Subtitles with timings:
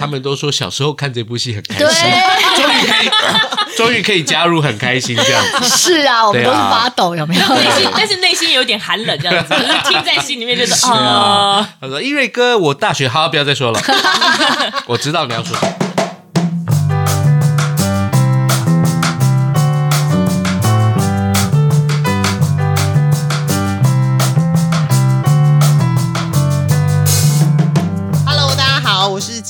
[0.00, 2.50] 他们都说小时候看这部戏很开心，对。
[2.56, 3.10] 终于可以，
[3.76, 5.68] 终于可以加入，很开心这样子。
[5.68, 7.54] 是啊，我们都是发抖，有没有？
[7.54, 13.80] 内心但是内心有点寒冷，这样子，就 是听在心里面就是是啊啊，他说：“一瑞哥，我大学好，不要再说了，
[14.86, 15.56] 我知道你要说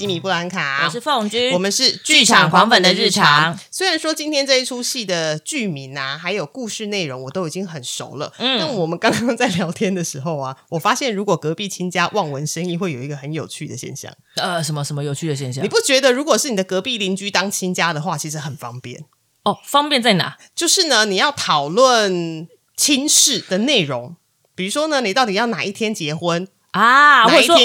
[0.00, 3.54] 吉米布兰卡，我是凤君，我们是剧场狂粉的日常。
[3.70, 14.10] 虽然说今天这一出戏的剧名啊，还有故事内容我都已经很熟了，嗯但我们刚刚在聊天的时候啊，我发现如果隔壁亲家望文生义，会有一个很有趣的现象。
[14.36, 15.68] 呃什么什么有趣的现象你？
[15.68, 19.04] 不觉得如果是你的隔壁邻居当亲家的话，其实很方便？
[19.42, 20.38] 哦，方便在哪？
[20.54, 24.16] 就是呢，你要讨论亲事的内容，
[24.54, 27.56] 比如说呢，你到底要哪一天结婚，啊，或者说？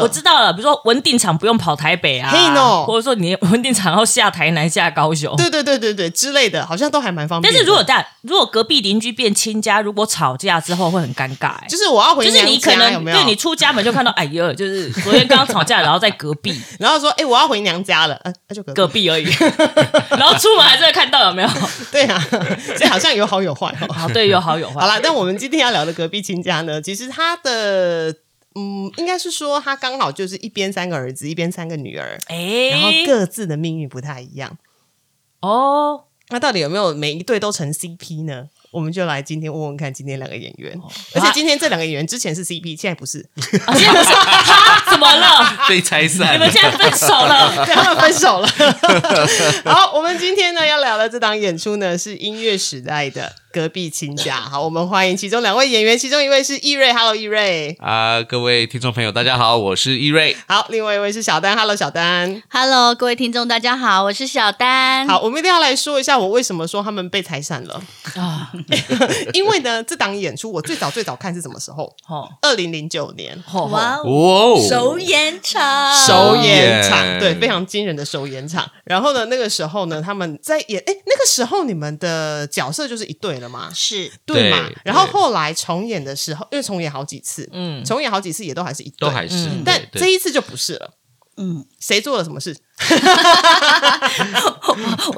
[0.00, 2.30] 我知道了，比如说文定场不用跑台北啊，
[2.84, 5.34] 或者说你文定场要下台南下高雄。
[5.36, 7.52] 对对对对对之类的，好像都还蛮方便。
[7.52, 11.66] 但是如果大如果隔壁邻居变亲家，如果吵架之后会很尴尬、欸。
[11.68, 13.16] 就是我要回就是你可能家有没有？
[13.16, 19.24] 对你出家门就看到，哎呦，就是昨天刚刚吵架，然后在隔壁 然后说，哎、我要回娘家了，呃，那就隔壁隔壁而已，
[20.10, 21.48] 然后出门还是会看到有没有？
[21.90, 22.22] 对啊，
[22.76, 23.92] 所以好像有好有坏哦。
[23.92, 24.80] 好，对，有好有坏。
[24.82, 28.14] 好啦，但我们今天要聊的隔壁亲家呢，其实他的
[28.54, 34.58] 嗯，应该是说他刚好就是一边三个儿子，一边三个女儿，哎，然后各自的命运不太一样。
[35.40, 38.48] 哦，那到底有没有每一对都成 CP 呢？
[38.70, 40.74] 我们就来今天问问看今天两个演员，
[41.14, 43.18] 而且今天这两个演员之前是 CP，现在不是，
[43.66, 44.90] 啊，现在不是哈？
[44.90, 45.66] 怎么了？
[45.68, 46.50] 被拆散你们。
[46.50, 47.52] 现在分手了？
[47.66, 48.48] 对他们分手了。
[49.70, 54.36] 好，我们今天呢要聊的这档演出呢是音乐时代的隔壁亲家。
[54.40, 57.76] 好，我们欢迎其中两位演员，其中一位是易瑞，Hello 易瑞。
[57.78, 60.34] 啊，各位听众朋友，大家好，我是易瑞。
[60.48, 62.42] 好，另外一位是小丹，Hello 小丹。
[62.48, 65.06] Hello，各位听众，大家好，我是小丹。
[65.06, 67.82] 好，我们一定要来说一下我为什么说他们被拆散了。
[68.16, 68.50] 啊，
[69.34, 71.94] 因为呢，这档演出我最早最早看是什么时候？
[72.08, 78.68] 哦，二零零九年好，哇哦，哦，首演场，首演场，对，非常惊人的首演场。
[78.84, 83.70] 然后呢，那个时候呢，他们在演，哎，那个时候你们的角色就是一对了吗？
[83.74, 84.76] 是对嘛对？
[84.84, 90.94] 然后后来重演的时候，因为重演好几次，嗯，重演好几次也都还是一对，都还是嗯，但这一次就不是了。
[91.36, 92.54] 嗯，谁做了什么事？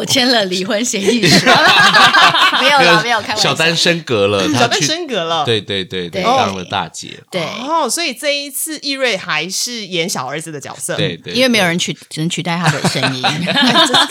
[0.04, 1.46] 我签了离婚协议书，
[2.60, 3.42] 没有啦，没有开玩笑。
[3.42, 7.18] 小丹升格了，小丹去升格了，对对对对，当了大姐。
[7.30, 13.22] 对，哦，所以这一次易瑞还是演小儿子的角色，对对，因为没有人取只能取代他的声音。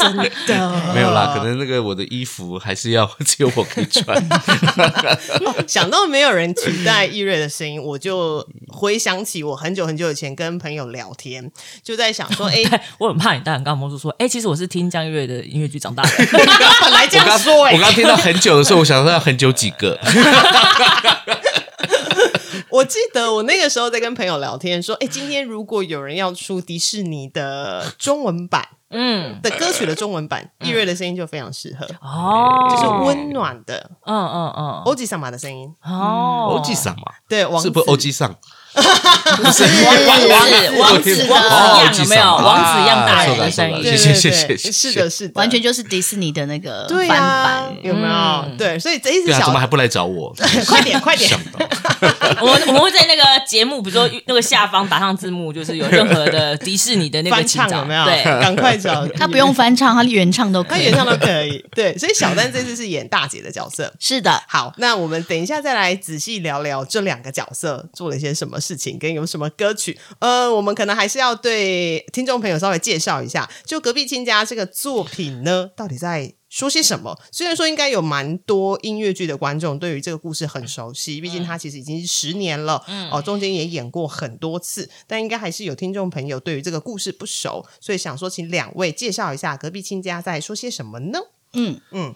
[0.04, 4.18] 真的没有啦，可能那个我的衣服还是要只有我可以穿。
[5.68, 11.52] 想到没有人取代易瑞的声音，我就回想起我很久很久以前跟朋友聊天，
[11.84, 12.64] 就在想说，哎、
[12.98, 16.10] 我很怕你大胆跟我说说，哎，其实我是听江月的音乐剧长大的。
[16.82, 20.00] 本来这我刚样说、哎，我刚听到很久的时候，我想说要很久几个。
[22.70, 33.92] 我记得我那个时候在跟朋友聊天，说，哎、今天如果有人要出迪士尼的中文版嗯，的歌曲的中文版，易瑞的声音就非常适合，哦，就是温暖的。
[34.06, 37.68] 嗯嗯嗯，欧吉桑玛的声音，哦，欧吉桑嘛，对，王子。
[37.68, 38.36] 是不是欧吉桑？
[38.74, 42.24] 不是 王王子王子子王子一样有没有？
[42.24, 43.78] 王子一样大人的声音。
[43.78, 48.14] 啊谢谢谢谢是的，是的，完全就是迪士尼的那个翻对啊版，，有没有？
[48.14, 48.58] 嗯。
[48.58, 50.34] 对，所以这一次怎么还不来找我？
[50.68, 51.30] 快 点快点。
[51.30, 51.60] 想到
[52.41, 58.06] 我们我们会在那个节目，比如说那个下方打上字幕，就是有任何的 迪士尼的那个翻唱有没有？
[58.06, 60.80] 对， 赶快找他不用翻唱，他原唱都可以。
[60.80, 61.63] 他原唱都可以。
[61.72, 63.94] 对，所以小丹这次是演大姐的角色。
[64.00, 70.00] 是的，好，那我们等一下再来仔细聊聊这两个角色做了一些什么事情，跟有什么歌曲。
[70.19, 77.19] 呃，我们可能还是要对听众朋友稍微介绍一下，就《隔壁亲家》这个作品呢，到底在说些什么？
[77.31, 83.09] 虽然说应该有蛮多音乐剧的观众对于这个故事很熟悉，毕竟它其实已经是十年了，嗯。
[83.09, 91.18] 哦，中间也演过很多次，但应该还是有听众朋友对于这个故事不熟，所以想说请两位介绍一下《隔壁亲家》在说些什么呢？
[91.54, 91.81] 嗯。
[91.89, 92.13] 嗯。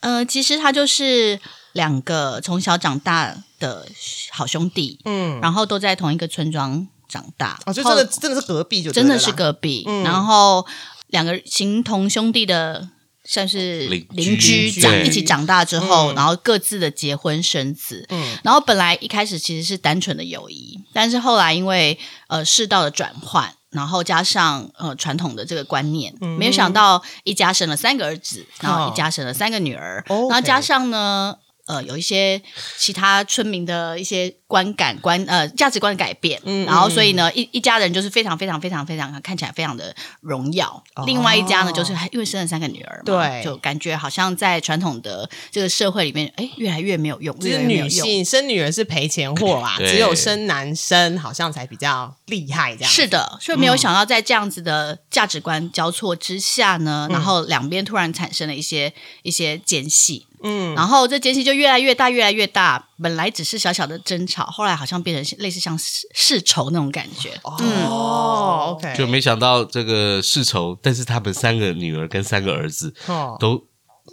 [0.00, 1.38] 呃，其实他就是
[1.72, 3.86] 两个从小长大的
[4.30, 10.02] 好兄弟，嗯，然后都在同一个村庄长大，哦，就真的真的是隔壁就真的是隔壁，嗯。
[10.02, 10.66] 然后
[11.08, 12.88] 两个形同兄弟的。
[13.24, 16.14] 算是邻邻居长一起长大之后，嗯。
[16.14, 18.38] 然后各自的结婚生子，嗯。
[18.42, 21.98] 然后本来一开始其实是单纯的友谊，但是后来因为
[22.28, 32.40] 呃世道的转换，然后加上呃传统的这个观念，嗯没有想到一家生了三个儿子，然后一家生了三个女儿，哦然后加上呢呃有一些
[32.76, 47.86] 其他村民的一些观感观呃价值观的改变，嗯然后所以呢一一家人就是非常非常非常非常看起来非常的荣耀，另外一家呢就是因为生了三个女儿嘛，对就感觉好像在传统的这个社会里面，哎，越来越没有用，就是越来越没有用。
[47.86, 52.90] 女性生女儿是赔钱货啦，只有生男生好像才比较厉害这样。
[52.90, 62.86] 是的，所以没有想到在这样子的价值观交错之下呢，然后两边突然产生了一些一些间隙，嗯，然后这间隙就越来越大，越来越大。
[63.02, 67.30] 本来只是小小的争吵，后来好像变成类似像世世仇那种感觉。
[67.42, 73.64] 哦，OK，就没想到这个世仇，但是他们三个女儿跟三个儿子哦都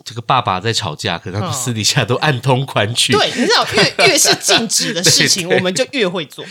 [0.06, 3.14] 这个爸爸在吵架，可他们私底下都暗通款曲。
[3.14, 6.46] 对，你知道越越是禁止的事情， 对对我们就越会做，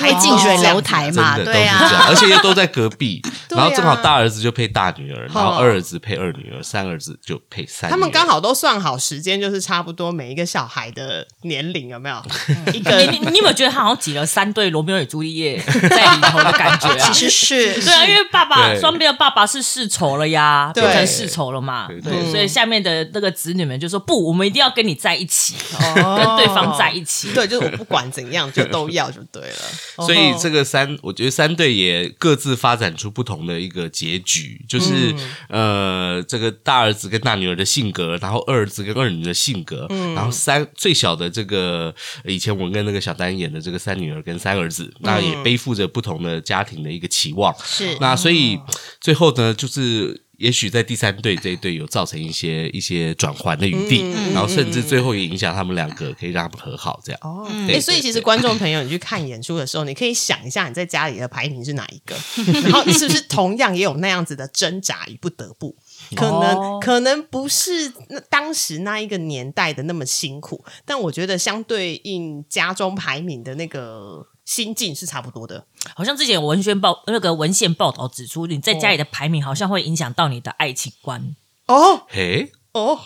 [0.00, 7.90] 因为近水楼台真嘛，对是这样，啊，而且又都在隔壁， 然后正好大儿子就配大女儿，然后哦二儿子配二女儿，三儿子就配三。
[7.90, 12.22] 他们刚好都算好时间，就是差不多每一个小孩的年龄有没有？
[12.72, 15.58] 一个你你你有没有觉得他好像挤了三对罗密欧与朱丽叶
[15.90, 16.96] 在里头的感觉啊？
[17.12, 27.32] 其实是对啊，因为爸爸对双边的爸爸是世仇了呀，对变成世仇了嘛，对所以下面的那个子女们就说不，我们一定要跟你在一起，哦跟对方在一起。
[27.32, 29.56] 对，就是我不管怎样就都要就对了。
[29.96, 35.14] 所以这个个三，我觉得三队也各自发展出不同的一个结局，就是、
[35.48, 39.86] 呃，这个大儿子跟大女儿的性格，然后二儿子跟二女儿的性格，
[40.16, 41.94] 然后三最小的这个
[42.24, 47.96] 呃以前我跟那个小丹演的这个三女儿跟三儿子，那也背负着不同的家庭的一个期望，是。
[48.00, 48.58] 那所以
[49.00, 50.24] 最后呢，就是。
[50.38, 57.20] 也许在第三队这一队有造成一些一些转换的余地，然后甚至最后也影响他们两个，可以让他们和好这样。
[57.24, 62.16] 哦，对哎，所以其实观众朋友，你去看演出的时候，你可以想一下你在家里的排名是哪一个，
[62.62, 65.76] 然后是不是同样也有那样子的挣扎与不得不。
[66.14, 75.66] 可能、哦可能不是那当时那一个年代的那么辛苦，但我觉得相对应家中排名的那个心境是差不多的。
[75.94, 81.36] 好像之前有文宣报那个文献报道指出，你在家里的排名好像会影响到你的爱情观，
[81.66, 82.06] 哦。
[82.08, 82.98] 嘿，哦，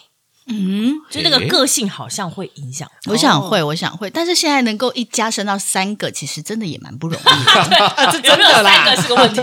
[0.47, 2.91] 嗯，就那个个性好像会影响。
[3.07, 7.25] 我想会，我想会，但是现在能够一家生到三个，其实真的也蛮不容易
[8.13, 9.41] 这真的啦三个，是个问题？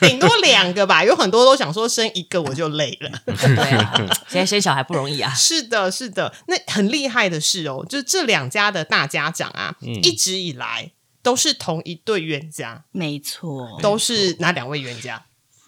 [0.00, 1.04] 顶多两个吧。
[1.04, 3.10] 有很多都想说生一个我就累了。
[3.26, 3.94] 对啊，
[4.26, 5.32] 现在生小孩不容易啊。
[5.34, 10.92] 是的，是的，那很厉害的是哦，就是这两家的大家长啊，一直以来
[11.22, 15.24] 都是同一对冤家，没错，都是哪两位冤家？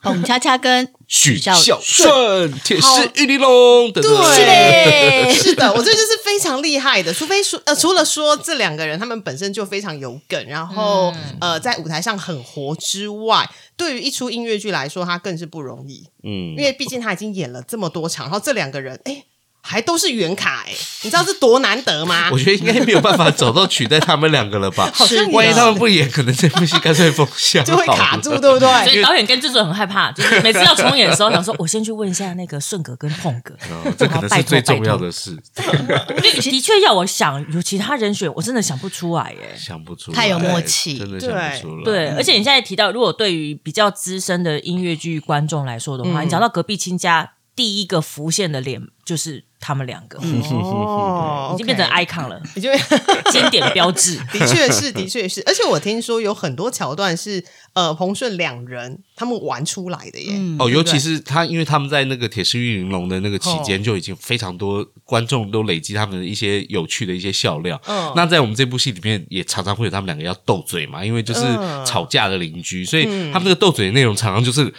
[0.06, 7.12] 彭恰恰跟许孝孝顺顺、铁石玉玲珑，对是的，我觉得这是非常厉害的。
[7.12, 19.24] 除非说，呃，除了说这两个人他们本身就非常有梗，然后、呃，在舞台上很活之外，对于一出音乐剧来说，他更是不容易，嗯因，为毕竟他已经演了这么多场，然后这两个人，哎。
[19.66, 20.72] 还都是原卡哎、
[21.02, 22.38] 你知道这多难得吗 我？
[22.38, 24.90] 觉得应该没有办法找到取代他们两个了吧？
[24.94, 28.84] 是万一他们不演，可能这部戏干脆封箱 就会卡住，对不对？
[28.84, 39.56] 所以导演跟制作人很害怕，就是每次要重演的时候，想说我先去问一下那个顺哥跟碰哥，哦这可能是最重要的事，的的确要我想有其他人选，我真的想不出来耶。
[39.58, 41.84] 想不出来，太有默契真的想不出来。
[41.84, 52.68] 对，而且你现在提到，如果对于比较资深的音乐剧观众来说的话，你讲到隔壁亲家，第一个浮现的脸就是他们两个，哦已经变成 icon 了，你就
[53.32, 54.18] 经典标志。
[54.30, 57.42] 的确是，的确是，而且我听说有很多桥段是
[57.72, 60.32] 呃彭顺两人他们玩出来的耶。
[60.32, 60.56] 嗯。
[60.58, 67.80] 哦，尤其是他，因为他们在那个铁狮玉玲珑的那个期间，就已经非常多观众都累积他们的一些有趣的一些笑料。
[67.86, 68.12] 嗯。
[68.14, 71.86] 那在我们这部戏里面，也常常会有他们两个要斗嘴嘛，因为就是嗯。
[71.86, 74.74] 吵架的邻居，所以他们那个斗嘴的内容常常就是。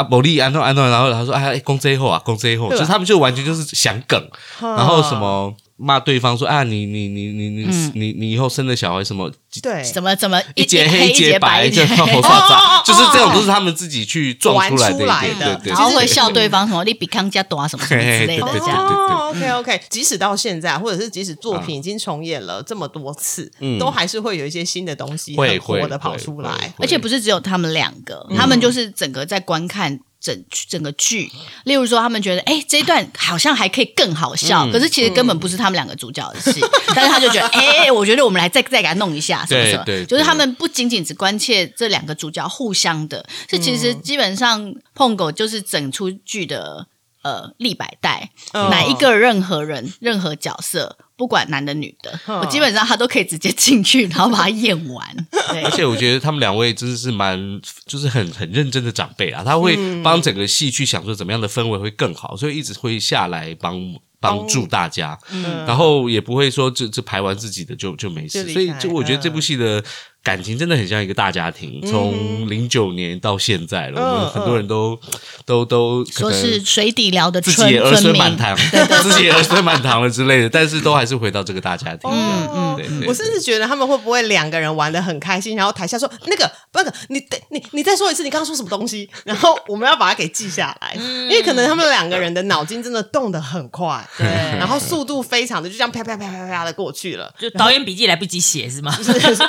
[0.00, 4.28] 啊，伯利安诺安诺，然后他说：“哎，公这一后啊，公这一后，对吧就是他们就完全就是想梗，
[4.60, 9.32] 然后什么骂对方说啊，你你你你你你你以后生的小孩什么
[9.62, 15.56] 对，怎么怎么一节黑一节白，一节黑就头发长，就是这种都是他们自己去撞出来的一点，玩出来的。
[15.56, 18.46] 对对，然后会笑对方什么你比康家多啊什么什么之类的。
[18.46, 18.86] 嘿嘿对这样。
[18.86, 26.74] 哦，OK OK，即使到现在，或者是即使作品已经重演了这么多次，都还是会有一些新的东西会很活的跑出来。
[26.78, 31.30] 而且不是只有他们两个，他们就是整个在观看整整个剧。
[31.64, 36.60] 例如说，他们觉得哎、这一段好像还可以更好笑，可是其实根本不是他们两个主角的戏，
[36.94, 46.86] 但是他就觉得哎、我觉得我们来再再给他弄一下什么什么，对对就是他们不仅仅只关切这两个主角互相的，是其实基本上碰狗就是整出剧的。
[47.22, 48.70] 呃，立百代，嗯。
[48.70, 52.40] 哪一个任何人、任何角色，不管男的女的，嗯。
[52.40, 55.26] 我基本上他都可以直接进去，然后把它演完。
[55.50, 55.62] 对。
[55.62, 63.78] 而，且我觉得他们两位真的是蛮，就是很很认真的长辈啊，他会帮整个戏去想说怎么样的氛围会更好，所以一直会下来帮
[64.18, 65.66] 帮助大家，嗯。
[65.66, 69.84] 然后也不会说这这排完自己的就就没事，所以就我觉得这部戏的
[70.22, 74.98] 感情真的很像一个大家庭，从零九年到现在了，我们嗯很多人都
[75.46, 78.54] 都都说是水底聊的自己也儿孙满堂，
[79.02, 82.10] 自己儿孙满堂了之类的，但是都还是回到这个大家庭。
[82.10, 87.18] 嗯嗯我甚至觉得他们会不会两个人玩的很开心，然后台下说那个那个你
[87.50, 89.08] 你你再说一次，你刚刚说什么东西？
[89.24, 94.26] 然后我们要把它给记下来，因为可能他们两个人的脑筋真的动得很快，对，
[94.58, 97.32] 然后速度非常的就这样啪啪啪啪啪的过去了。
[97.38, 98.92] 就导演笔记来不及写是吗？
[98.92, 99.42] 是是是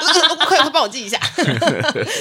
[0.45, 1.19] 快快帮我记一下，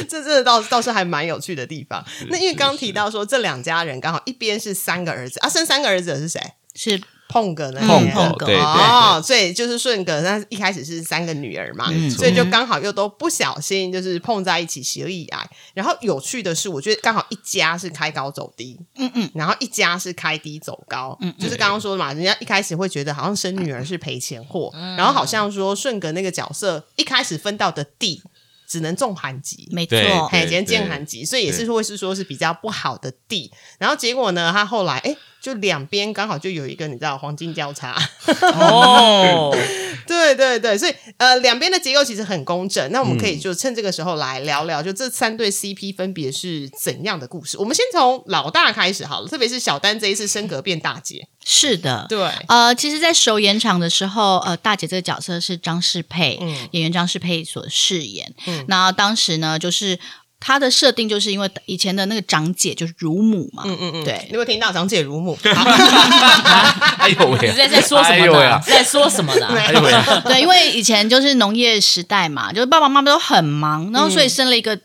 [0.09, 2.05] 这真的倒倒是还蛮有趣的地方。
[2.29, 6.41] 那因为刚刚提到说这两家人刚好一边是三个儿子啊，生三个儿子的是谁？
[6.75, 15.49] 是碰哥那碰碰狗对对哦，所以就是顺哥，那一开始是三个女儿嘛，所以就刚好又都不小心就是碰在一起，喜而易爱。
[15.73, 28.21] 然后有趣的是，我觉得刚好一家是开高走低，嗯嗯，然后一家是开低走高，嗯，就是刚刚说的嘛，人家一开始会觉得好像生女儿是赔钱货，然后好像说顺哥那个角色一开始分到的地
[28.67, 33.53] 只能种寒疾，没错，对嘿，对今天建寒极，所以也是会是说是比较不好的地。
[33.79, 37.97] 然后结果呢，他后来哎，就两边刚好就有一个你知道黄金交叉，
[38.55, 39.51] 哦，
[40.07, 42.91] 对对对，所以呃，两边的结构其实很工整。
[42.93, 47.57] 那我们可以嗯就趁这个时候来聊聊，就这三对 CP 分别是怎样的故事。
[47.59, 58.35] 我们先从老大开始好了，特别是小丹这一次升格变大姐， 是的，对，呃，其实，在首演场的时候，呃，大姐这个角色是张世佩、嗯演员张世佩所饰演。
[58.69, 59.99] 那当时呢，就是
[60.41, 65.39] 她的设定，就是因为以前的那个长姐就是乳母嘛，嗯嗯嗯，对你有没有听到长姐乳母？
[65.45, 68.41] 哎呦喂，你在在说什么呢？
[68.41, 69.47] 哎，在说什么呢？
[69.55, 69.93] 哎呦喂，
[70.25, 74.81] 对，因为以前就是农业时代嘛，就是爸爸妈妈都很忙，然后所以生了一个。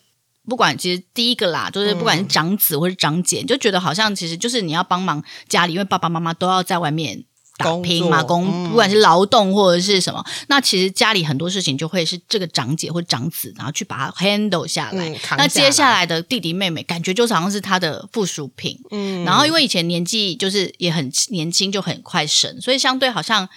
[0.47, 7.23] 不管其实第一个啦，就是不管是长子或是长姐，你就觉得好像其实就是你要帮忙家里，因为爸爸妈妈都要在外面
[7.57, 15.19] 打拼嘛，工不管是劳动或者是什么，那其实家里很多事情就会是这个长姐或长子，然后去把它 handle 下来。
[15.37, 18.79] 那接下来来的弟弟妹妹，感觉就好像是他的附属品。
[18.91, 23.47] 嗯，然后因为以前年纪就是也很年轻，就很快生，所以相对好像。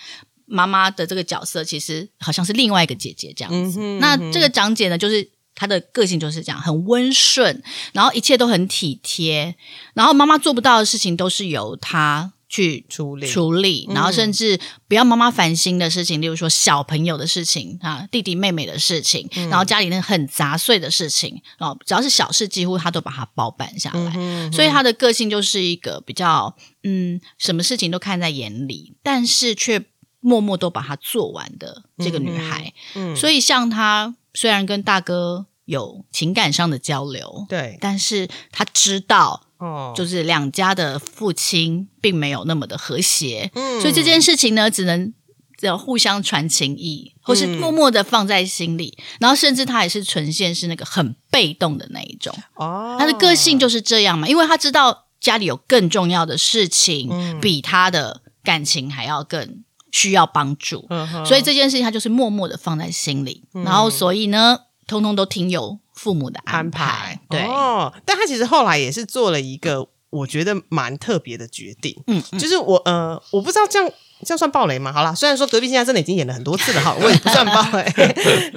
[0.51, 3.79] 妈妈的这个角色其实好像是另外一个姐姐这样子。
[4.01, 7.63] 那这个长姐呢，就是她的个性就是这样，很温顺，
[7.93, 9.55] 然后一切都很体贴，
[9.93, 24.51] 然后妈妈做不到的事情都是由她去处理处理，然后甚至不要妈妈烦心的事情，例如说小朋友的事情啊，弟弟妹妹的事情，然后家里那很杂碎的事情，哦只要是小事，几乎她都把它包办下来。
[24.51, 29.85] 所以她的个性就是一个比较嗯，什么事情都看在眼里，但是却
[30.21, 32.73] 默默都把它做完的这个女孩。
[33.15, 39.48] 所以像她虽然跟大哥有情感上的交流，对，但是她知道。
[39.59, 43.81] 哦，就是两家的父亲并没有那么的和谐，嗯。
[43.81, 45.13] 所以这件事情呢，只能
[45.61, 57.41] 要互相传情意，或是默默的放在心里，然后甚至他也是呈现是那个很被动的那一种，哦，他的个性就是这样嘛，因为他知道家里有更重要的事情，嗯。
[57.41, 67.43] 比他的感情还要更需要帮助，嗯所以这件事情他就是默默的放在心里，然后所以呢，通通都听由父母的安安排，对。
[67.43, 73.91] 哦，但他其实后来也是做了一个我觉得蛮特别的决定，嗯，就是我呃，我不知道这样
[74.25, 74.93] 这样算暴雷吗？
[74.93, 77.85] 好啦，虽然说隔壁现在真的已经演了很多次了哈， 我也不算暴雷。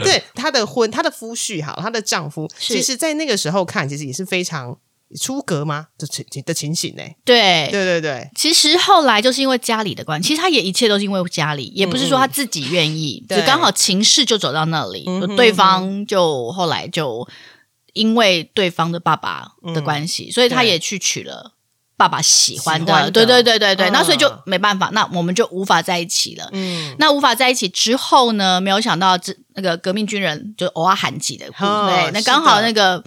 [0.03, 4.77] 对，她的婚，她的夫婿好，她的丈夫，其实在那个时候看，其实也是非常
[5.19, 5.87] 出格吗？
[5.97, 7.03] 的情的情形呢？
[7.25, 7.67] 对。
[7.71, 13.39] 对对对，其实后来就是因为家里的关系，其实他也一切都是因为家里，也不是说他自己愿意，对。
[13.39, 17.27] 就刚好情势就走到那里，就对方就后来就
[17.93, 21.53] 因为对方的爸爸的关系，所以他对也去娶了。
[21.97, 23.23] 爸爸喜欢的，对。
[23.27, 23.93] 对对对对，嗯。
[23.93, 26.49] 那所以就没办法，那我们就无法在一起了。
[26.51, 28.59] 嗯，那无法在一起之后呢？
[28.59, 33.03] 没有想到这那个革命军人就偶尔喊起的对，那是刚好那个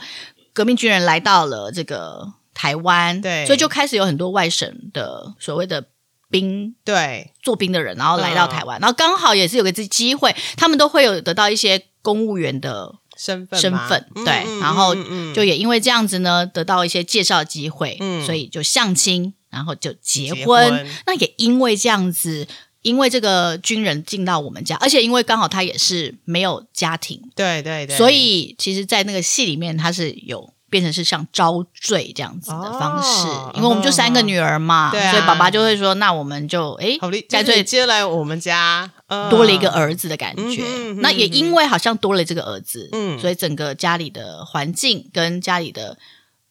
[0.54, 3.44] 革命军人来到了这个台湾，对。
[3.44, 5.88] 所以就开始有很多外省的所谓的
[6.30, 8.66] 兵对，做兵的人，然后来到台嗯。
[8.66, 14.94] 湾，然后刚好也是有个机机会，他们都会有得到一些公务员的身份身份，嗯对，嗯然后
[15.34, 18.24] 就也因为这样子呢，得到一些介绍机会，嗯。
[18.24, 20.32] 所以就相亲，然后就结。
[20.46, 20.86] 婚。
[21.06, 22.46] 那也因为这样子，
[22.84, 30.54] 因为这个军人进到我们家，而且因为刚好他也是没有家庭，对对对，所以其实，在那个戏里面，他是有。
[30.70, 36.98] 变成是像招赘这样子的方式，哦因为我们就三个女儿嘛，所以爸爸就会说：“那我们就哎，
[37.28, 40.64] 干脆就是接来我们家，呃多了一个儿子的感觉。
[40.96, 43.16] 那也因为好像多了这个儿子，嗯。
[43.20, 45.96] 所以整个家里的环境跟家里的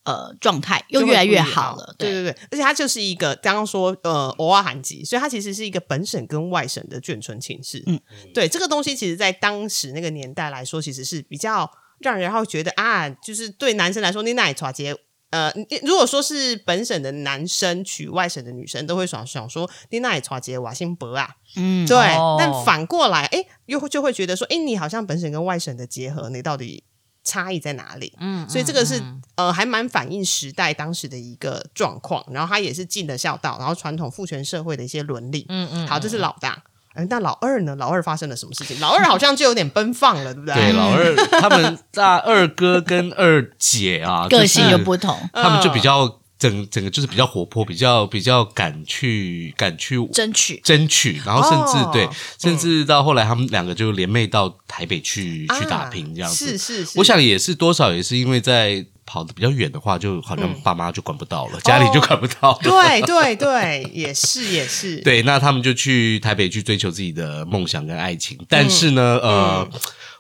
[0.04, 1.96] 呃状态又越来越好了。
[1.98, 7.84] 对对对，而且它就是一个刚刚说呃偶尔韩籍，所以它其实是一个本省跟外省的眷村情事。
[7.88, 8.00] 嗯，
[8.34, 11.70] 对，这个东西其实在当时那个年代来说，其实是比较
[12.00, 14.96] 让人会觉得啊，就是对男生来说，你奶抓结。
[15.32, 26.84] 呃，如果说是本省的男生娶外省的女生，都会想想说，你那里抓结瓦辛伯啊，嗯，对，哦但反过来，哎，又会就会觉得说，哎，你好像本省跟外省的结合，你到底
[27.24, 28.14] 差异在哪里？
[28.20, 35.46] 嗯，所以这个是、嗯呃，还蛮反映时代当时的一个状况，然后他也是尽了孝道，然后传统父权社会的一些伦理。
[35.50, 36.64] 嗯嗯，好，这是老大。
[36.96, 37.76] 嗯，那老二呢？
[37.78, 38.80] 老二发生了什么事情？
[38.80, 40.54] 老二好像就有点奔放了，对不对？
[40.54, 56.46] 对，老二他们大二哥跟二姐啊， 个性就是又不同，他们就比较整整个就是比较活泼，比较比较敢去敢去争取争取，然后甚至、哦对，甚至到后来他们两个就联袂到台北去、啊去打拼这样子。
[56.46, 62.60] 是是是，我想也是多少也是因为在跑的比较远的话，就好嗯像爸妈就管不到了，家里就管不到了。
[62.62, 69.70] 对对对，也是也是，对，那他们就去台北去追求自己的梦想跟爱情，但是呢，嗯呃，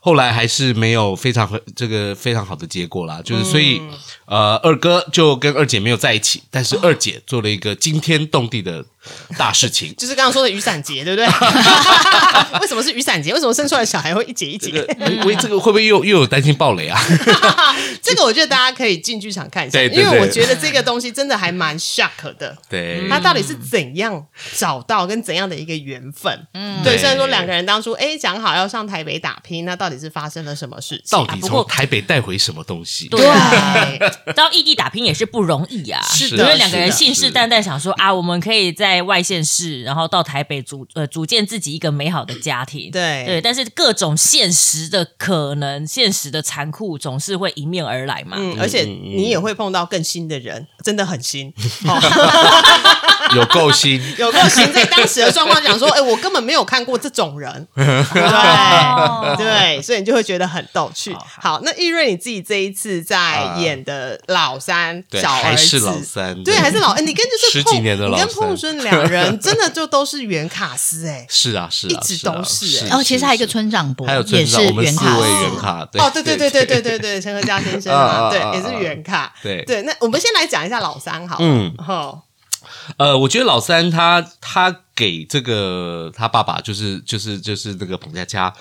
[0.05, 3.21] 后来还是没有非常这个非常好的结果啦。
[3.23, 3.81] 就是所以，
[4.25, 8.83] 呃，二哥就跟二姐没有在一起，但是二姐做了一个惊天动地的
[9.37, 9.93] 大事情。
[9.97, 11.27] 就是刚刚说的雨伞节，对不对？
[12.61, 13.33] 为什么是雨伞节？
[13.33, 14.71] 为什么生出来的小孩会一节一节？
[14.71, 16.99] 这个，喂喂，这个会不会又又有担心暴雷啊？
[18.01, 22.55] 这个我觉得大家可以进剧场看一下，因为我觉得这个东西真的还蛮 shock 的。
[22.69, 26.47] 对，他到底是怎样找到跟怎样的一个缘分？
[26.53, 31.17] 嗯，对，虽然说两个人当初哎讲好要上台北打拼，那到底是发生了什么事情？
[31.17, 33.07] 到底从台北带回什么东西？
[33.07, 33.23] 对
[34.35, 42.91] 到异地打拼也是不容易呀、是的因为两个人信誓旦旦想说啊，我们可以在外县市，然后到台北组呃组建自己一个美好的家庭。
[42.91, 48.37] 对对，但是各种现实的可能、现实的残酷总是会迎面而来嘛。
[48.39, 51.53] 嗯，而且你也会碰到更新的人，真的很新，
[53.37, 54.01] 有够新。
[54.17, 54.71] 有够新。
[54.73, 61.15] 在当时的状况讲说， 哎，我根本没有看过这种人，对对，所以你就会觉得很逗趣。
[61.41, 65.43] 好，那玉瑞你自己这一次在演的老三对，小儿子。
[65.43, 71.25] 还是老三，对，还是老，哎你跟就是十碰几年的老你跟碰三顺两人真的就都是原卡斯哎。
[71.29, 76.99] 是啊，是啊，一直是啊都是欸然后其实还有一个村长伯，还有也是村长，我们四原卡司位原卡，对哦，对对对对对对。
[77.03, 79.33] 对，陈和佳先生啊嘛，啊啊对，啊也是原卡。
[79.43, 79.61] 对。
[79.65, 81.41] 对，那我们先来讲一下老三好了。
[81.45, 81.73] 嗯。
[81.77, 82.17] 哈，
[82.97, 88.53] 呃，我觉得老三他他给这个他爸爸就是就是就是那个彭佳佳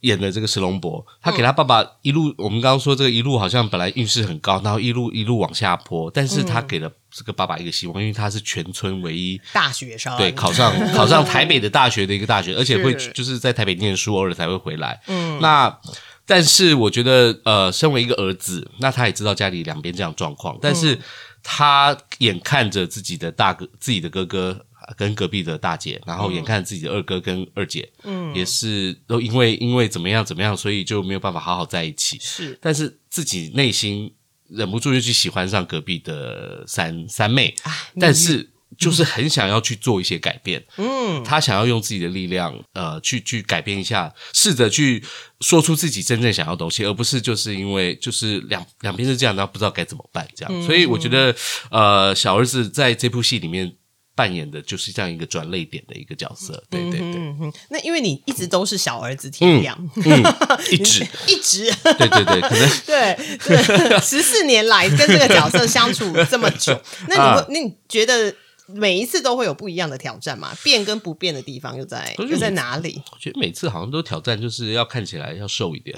[0.00, 9.40] 演的这个石龙伯，他给他爸爸一路，我们刚刚说这个一路好像本来运势很高，然后一路一路往下坡，但是他给了这个爸爸一个希望，因为他是全村唯一。
[9.52, 15.00] 大学生对，考上 考上台北的大学的一个大学，而且会就是在台北念书，偶尔才会回来。
[15.08, 15.76] 嗯，那
[16.24, 20.96] 但是我觉得，呃，身为一个儿子，那他也知道家里两边这样状况，但是
[21.42, 24.64] 他眼看着自己的大哥、自己的哥哥
[24.96, 32.18] 跟隔壁的大姐，然后眼看自己的二哥跟二姐，嗯，也是都因为因为怎么样怎么样，所以就没有办法好好在一起。
[32.20, 32.58] 是。
[32.60, 34.14] 但是自己内心
[34.48, 37.54] 忍不住就去喜欢上隔壁的三三妹，
[38.00, 40.62] 但是就是很想要去做一些改变。
[40.76, 45.02] 嗯，他想要用自己的力量，呃，去去改变一下，试着去
[45.40, 50.66] 说出自己真正想要的东西，而不是就是因为就是两两边是这样，然后不知道该怎么办这样。
[50.66, 51.34] 所以我觉得，
[51.70, 53.74] 呃，小儿子在这部戏里面。
[54.18, 60.34] 扮演的就是这样一个转泪点的一个角色，对对对，那因为你一直都是小儿子天亮，嗯，
[60.72, 66.76] 一直， 一直 对对对，可能 对对，十四年来跟这个角色相处这么久，
[67.06, 68.34] 那你会啊那你觉得
[68.74, 70.50] 每一次都会有不一样的挑战嘛？
[70.62, 73.00] 变跟不变的地方又在又在哪里？
[73.12, 75.96] 我觉得每次好像都挑战，就是要看起来要瘦一点。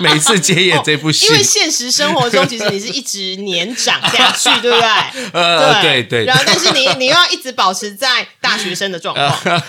[0.00, 5.30] 每次接演这部戏，因为现实生活中，其实你是一直年长下去，对不对？
[5.32, 9.62] 呃，对对然后，但是你 你又要一直保持在大学生的状况，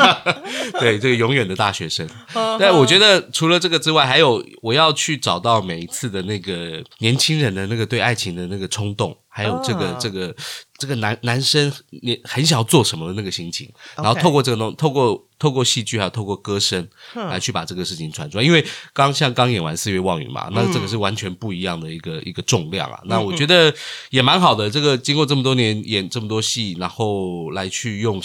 [0.78, 2.06] 对，这个永远的大学生。
[2.34, 10.34] 嗯但我觉得除了这个之外，还有我要去找到每一次的那个年轻人的那个对爱情的那个冲动，还有这个、哦这个
[10.78, 18.44] 这个男男生你很想要做什么的那个心情，然后透过这个东，透过透过戏剧还有透过歌声嗯来去把这个事情传出来。
[18.44, 22.98] 因为刚像刚演完《四月望雨》嘛，那这个是完全不一样的一个一个重量啊。
[23.04, 23.72] 那我觉得
[24.10, 24.70] 也蛮好的。
[24.70, 28.20] 这个经过这么多年演这么多戏，然后来去用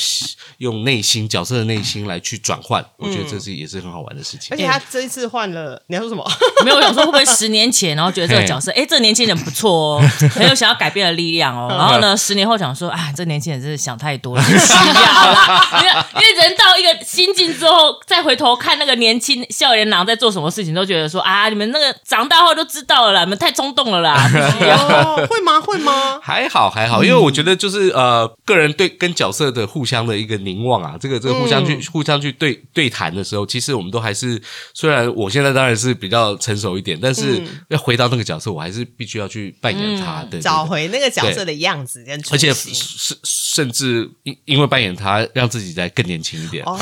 [0.58, 4.58] 用内心角色的内心来去转换，我觉得这是也是很好玩的事情而。
[4.58, 6.26] 且他这一次换了，你要说什么？
[6.64, 10.02] 没有我想说会不会十年前，然后觉得这个角色，哎，这个年轻人不错哦，
[10.34, 11.68] 很有想要改变的力量哦。
[11.70, 15.70] 然后呢，十年后想说，啊，这年轻人真是想太多了，不需要啦。
[15.82, 24.16] 因为因为人到一个心境之后，再回头看那个年轻校园郎在做什么事情，都觉得说啊，你们那个长大后都知道了啦，你们太冲动了啦。
[24.32, 25.60] 哦，会吗？
[25.60, 26.20] 会吗？
[26.22, 34.42] 还好还好，因为我觉得就是呃，个人对跟角色的互相的一个凝望啊，这个这个互相去、互相去对对谈的时候，其实我们都还是，
[34.74, 46.64] 虽然我现在当然是比较成熟一点，但是要回到那个角色，我还是必须要去扮演他，对对对找回那个角色的样子跟而且心是甚至因因为扮演他，让自己再更年轻一点。
[46.66, 46.80] 哦，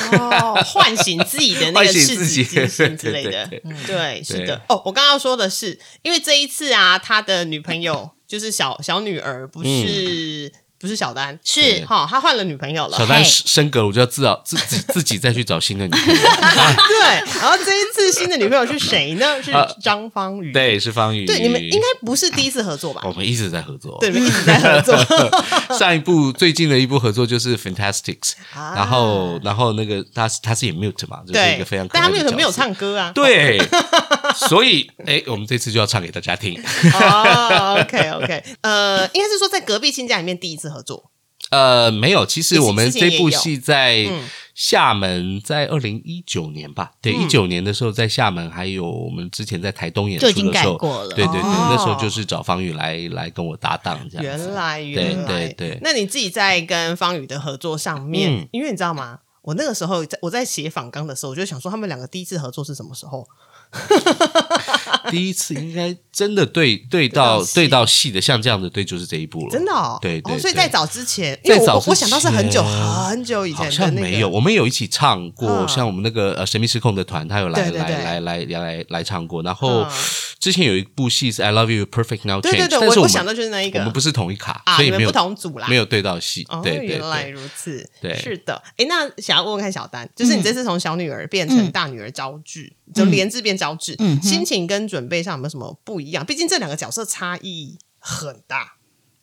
[0.66, 2.44] 唤醒自己的那个 赤自己。
[2.44, 3.48] 子之心之类的。
[3.86, 4.62] 对，是的。
[4.70, 13.06] 哦，我刚刚说的是，因为这一次啊，他的女朋友就是小小女儿，不是不是小丹，是哈，他换了女朋友了小。
[13.06, 16.22] 丹嘿升升格，我就要自找自自自己再去找新的女朋友。
[16.22, 19.44] 对，然后这一次新的女朋友是谁呢？
[19.44, 20.54] 是啊张方宇。
[20.54, 21.26] 对，是方宇。
[21.26, 23.02] 对，你们应该不是第一次合作吧？
[23.04, 23.98] 我们一直在合作。
[24.00, 24.98] 对，你们一直在合作。
[25.78, 33.12] 上一部最近的一部合作就是 Fantastics，、啊然后然后那个他是他是演 Mute 嘛，就是一个非常，可但他爱的角色们有没有唱歌啊？
[33.14, 33.60] 对，
[34.48, 36.58] 所以哎，我们这次就要唱给大家听。
[36.94, 41.12] 哦，OK OK，呃，应该是说在隔壁亲家里面第一次合作。
[41.52, 54.46] 呃，没有，其实我们这部戏在嗯厦门，在二零一九年吧，对，嗯一九年的时候在厦门，还有我们之前在台东演出的时候，对对对，哦那时候就是找方宇来来跟我搭档这样子。
[54.46, 59.20] 原来原来，对对那你自己在跟方宇的合作上面，嗯因为你知道吗？
[59.42, 63.26] 我那个时候在我在写访纲的时候，我就想说他们两个第一次合作是什么时候？
[65.12, 69.50] 第一次应该真的对对对到对到戏的，像这样的对，就是这一部了。
[69.52, 75.68] 真的哦，对对哦，所以在早之前，因为我在早我我想到是很久很久以前好像没有，我们有一起唱过，嗯。
[75.68, 79.42] 像我们那个呃神秘失控的团，他有来来来来来来来唱过。
[79.44, 79.92] 然后嗯。
[80.40, 83.80] 之前有一部戏是《I Love You Perfect Now》，对对对，但是我我想到就是那一个。
[83.80, 86.46] 我们不是同一卡，所以没有不同组啦，没有对到戏。
[86.48, 88.18] 哦，对对原来，如此，对。
[88.18, 88.64] 是的。
[88.78, 91.72] 哎，那想要问问看小丹，就是你这次从小女儿变成嗯。
[91.72, 96.26] 大女儿招剧，就连字变招致，嗯心情跟准备上有没有什么不一样？
[96.26, 98.76] 毕竟这两个角色差异很大。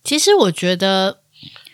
[0.05, 1.18] 其实我觉得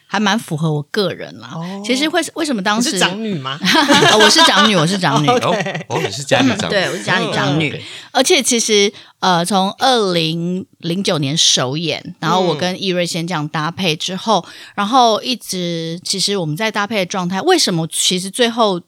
[0.07, 1.51] 还蛮符合我个人啦。
[1.55, 3.59] 哦其实会为什么当时是长女吗？
[4.13, 5.55] 哦我是长女，我是长女， 哦
[5.89, 7.71] 哦，你是家里长女，对，我是家里长女。
[7.71, 14.45] 对而且其实呃，从二零零九年首演，然后我跟易瑞先这样搭配之后，
[14.75, 18.81] 然后一直其实我们在搭配的状态，为什么其实最后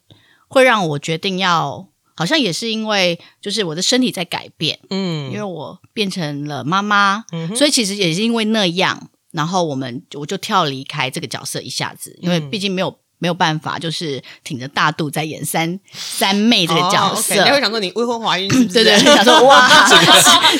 [0.49, 13.04] 会让我决定要，好像也是因为就是我的身体在改变，嗯因为我变成了妈妈，嗯所以其实也是因为那样，然后我们我就跳离开这个角色一下子，因为嗯毕竟没有。
[13.18, 18.74] 没有办法，就是挺着大肚在演三三妹这个角哦色，，OK，你会想说你未婚怀孕是不是？
[18.74, 19.68] 对对，想说 哇，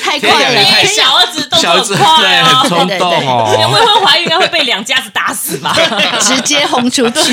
[0.03, 3.69] 太快了，小儿子动作快很，冲动你哦。
[3.73, 5.77] 未婚怀孕应该会被两家子打死吧？
[6.21, 7.33] 直接轰出去。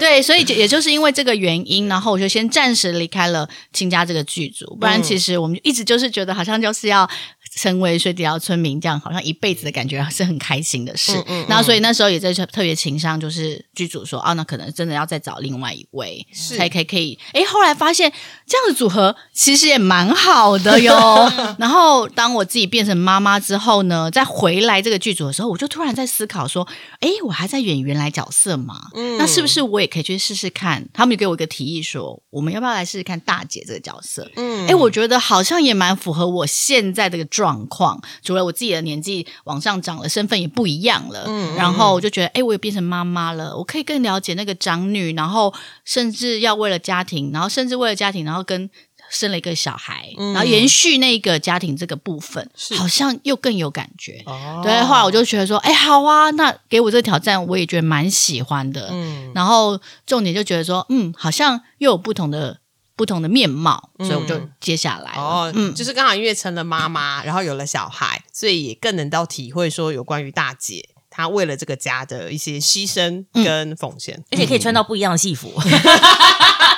[0.00, 7.08] 对， 所以就也就是因为这个原因，然后我就先暂时离开了亲家这个剧组，不然其实我们一直就是觉得好像就是要。
[7.56, 11.12] 成为水底捞村民，这样好像一辈子的感觉是很开心的事。
[11.12, 17.18] 嗯嗯嗯然后，所以那时候也在特别情商，就是剧组说，哦，那可能真的要再找另外一位，是才可以可以。
[17.32, 18.12] 诶，后来发现
[18.46, 21.30] 这样的组合其实也蛮好的哟。
[21.58, 26.66] 然后，当我自己变成妈妈之后呢，再回来这个剧组的时候，我就突然在思考说，
[27.00, 28.88] 哎，我还在演原来角色嘛？
[28.94, 30.86] 嗯那是不是我也可以去试试看？
[30.92, 34.30] 他们就给我一个提议说，我们要不要来试试看大姐这个角色？
[34.36, 38.00] 嗯哎、我觉得好像也蛮符合我现在这个状况。
[38.22, 45.52] 除了我自己的年纪往上涨了，身份也不一样了，嗯然后我就觉得，哎、我也变成妈妈了，我可以更了解那个长女，然后
[45.84, 48.70] 甚至要为了家庭，然后甚至为了家庭，然后跟。
[49.10, 54.22] 生了一个小孩，然后延续那个家庭这个部分，是好像又更有感觉。
[54.24, 58.88] 哦对，后来我就觉得说，哎，好啊，那给我这个挑战，我也觉得蛮喜欢的。
[58.90, 62.58] 嗯然后重点就觉得说，嗯，好像又有不同的
[62.96, 65.20] 不同的面貌，所以我就接下来了。
[65.20, 74.22] 哦，嗯，就是刚好因为成了妈妈，然后有了小孩，所以也更能到体会说有关于大姐她为了这个家的一些牺牲跟奉献。
[74.30, 75.52] 而且可以穿到不一样的戏服。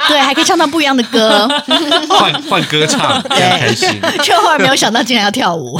[0.08, 1.48] 对，还可以唱到不一样的歌。
[2.08, 3.88] 换换歌唱， 很开心，
[4.22, 5.78] 却后来没有想到竟然要跳舞。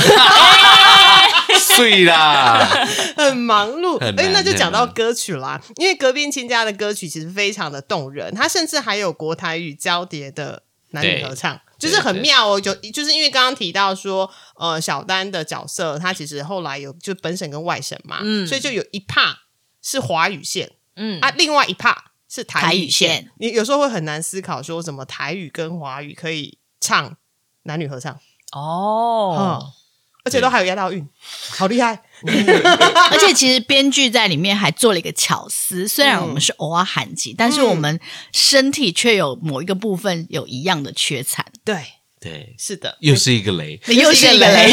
[1.77, 2.67] 碎啦。
[3.17, 3.99] 很忙碌。
[3.99, 11.61] 哎，那就讲到歌曲啦，因为隔壁亲家的歌曲其实非常的动人，它甚至还有国台语交叠的男女合唱。
[11.79, 19.35] 就是很妙哦，就就是因为刚刚提到说，呃，小丹的角色，他其实后来有就本省跟外省嘛，嗯所以就有一 part
[19.83, 21.99] 是华语线嗯，啊，另外一 part
[22.31, 23.31] 是台台语语线线。
[23.39, 27.15] 你有时候会很难思考说，怎么台语跟华语可以唱
[27.65, 28.19] 男女合唱？
[28.53, 29.71] 哦，
[30.27, 31.09] 而且都还有押到韵，
[31.57, 32.03] 好厉害！
[33.13, 38.01] 而且其实编剧在里面还做了一个巧思，虽然我们是偶尔喊级，但是我们
[38.33, 41.47] 身体却有某一个部分有一样的缺残。
[41.65, 41.77] 对，
[42.21, 43.81] 对，是的，又是一个雷。
[43.87, 44.73] 又是一个雷。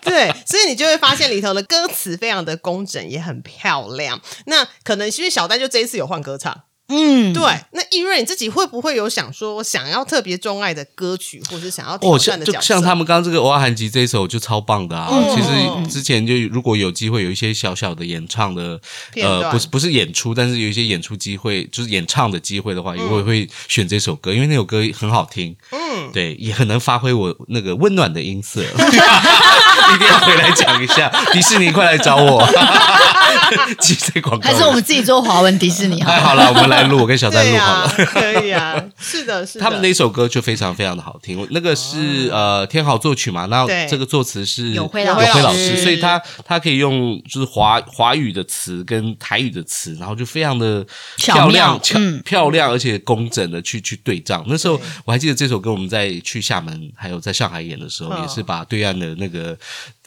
[0.00, 4.18] 对，所以你就会发现里头的歌词非常的工整，也很漂亮。
[4.46, 7.42] 那可能因为小丹就这一次有换歌唱，嗯，对。
[7.72, 12.66] 那易瑞你自己会不会有想说想要特别钟爱的歌曲，或是想要哦，挑战像就的角色？
[12.66, 15.08] 像他们刚刚这个《欧阿韩吉》这一首就超棒的啊！
[15.10, 18.80] 嗯其实之前就如果有机会有一些小小的演唱的
[19.14, 28.62] 呃，不是不是演出，但是有一些演出机会，就是演唱的机会的话，也嗯会会选这首歌，因为那首歌很好听，嗯，对，也很能发挥我那个温暖的音色。
[29.94, 32.46] 一定要回来讲一下， 迪士尼快来找我，
[33.80, 34.48] 记这广告。
[34.48, 38.06] 还是我们自己做华文迪士尼好哎，好了，我们来录，我跟小丹对录好呀、了。
[38.06, 39.64] 可以啊，是的， 是的。
[39.64, 50.84] 他们那首歌就非常非常的好听，那个是、呃天豪作曲嘛，那对这个作词是有辉老师辉老师，所以他他可以用就是华华语的词跟台语的词，然后就非常的
[51.16, 54.44] 漂亮妙、巧嗯漂亮，而且工整的去去对仗。
[54.46, 59.56] 那时候我还记得这首歌，我们在去厦门还有在上海演的时候，嗯也是把对岸的那个。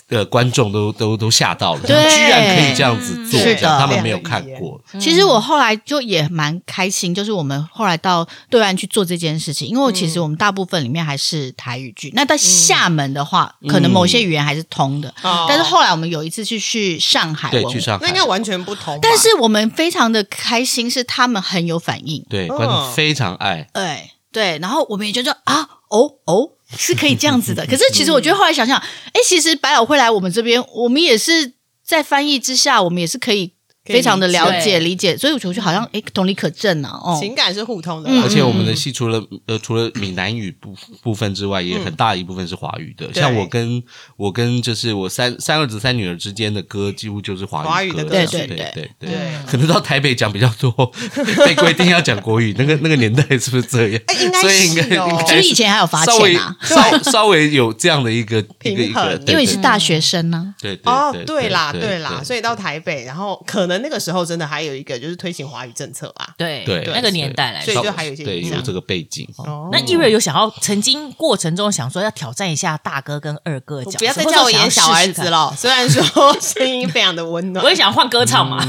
[0.09, 1.95] 呃，观众都都都吓到了，对。
[2.09, 4.79] 居然可以这样子做，他们没有看过。
[4.99, 12.11] 其实我后来就也蛮开心，就是我们后来到对岸去做这件事情，因为其实我们大部分里面还是台语剧。
[12.13, 15.45] 那到厦门的话，可能某些语言还是通的，哦。
[15.47, 18.05] 但是后来我们有一次去去上海对，去上海。
[18.05, 18.99] 那应，该完全不同。
[19.01, 23.67] 但是我们非常的开心，是他们很有反应，对，嗯观众非常爱。
[23.73, 27.65] 对对，然后我们也觉得啊，哦哦，是可以这样子的。
[27.65, 31.53] 可是其实我觉得后来想想，哎，其实百老汇来我们这边，我们也是
[31.85, 33.52] 在翻译之下，我们也是可以
[33.85, 43.13] 非常的了解理理解，所以我觉得好像哎同理可证啊，哦，情感是互通的而且我们的戏除了呃除了闽南语部部分之外，也很大一部分是华语的。
[43.13, 43.83] 像我跟
[44.15, 47.97] 我跟就是我三三儿子三女儿之间的歌，几乎就是华华语歌。
[47.97, 49.11] 的歌对对对对对对。
[49.45, 50.71] 可能到台北讲比较多，
[51.45, 52.55] 被规定要讲国语。
[52.57, 54.01] 那个那个年代是不是这样？
[54.07, 59.05] 哎应该所以应该应该其实以前还有罚稍微钱啊，稍稍微有这样的一个一个一平衡。
[59.25, 60.53] 个，因为你是大学生呢。
[60.61, 66.33] 对对哦，对对啦，对对啦，所以到台北，然后可能那个时候真的还有一个就是推行华语政策吧。
[66.37, 67.91] 对对那个年代来说所以就。
[67.91, 69.27] 还有一些影响对有这个背景。
[69.37, 75.29] 哦那易瑞有想要曾经过程中想说要挑战一下大哥跟二哥的角色，不要再叫我演小儿子了。
[75.29, 76.03] 了，虽然说
[76.41, 77.73] 声音非常的温暖我也。
[77.73, 78.63] 想换歌唱嘛，